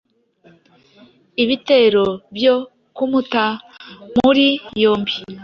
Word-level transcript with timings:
ibitero 1.43 2.05
byo 2.35 2.55
kumuta 2.95 3.43
muri 4.19 4.47
yombi 4.81 5.13